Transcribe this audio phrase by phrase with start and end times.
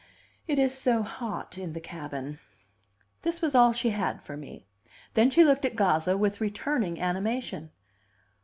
[0.47, 2.39] "It is so hot in the cabin."
[3.21, 4.65] This was all she had for me.
[5.13, 7.69] Then she looked at Gazza with returning animation.